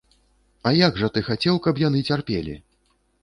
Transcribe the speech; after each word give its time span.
А 0.69 0.71
як 0.77 0.97
жа 1.01 1.09
ты 1.17 1.23
хацеў, 1.27 1.61
каб 1.67 1.83
яны 1.87 2.01
цярпелі? 2.13 2.57